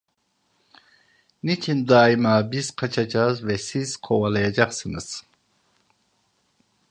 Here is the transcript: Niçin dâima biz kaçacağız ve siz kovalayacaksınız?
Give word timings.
Niçin 1.43 1.79
dâima 1.87 2.51
biz 2.51 2.71
kaçacağız 2.71 3.45
ve 3.47 3.57
siz 3.57 3.97
kovalayacaksınız? 3.97 5.23